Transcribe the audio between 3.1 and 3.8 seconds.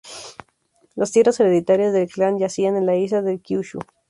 de Kyūshū.